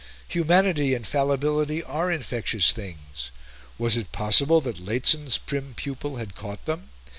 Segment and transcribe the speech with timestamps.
[0.29, 3.29] Humanity and fallibility are infectious things;
[3.77, 6.89] was it possible that Lehzen's prim pupil had caught them?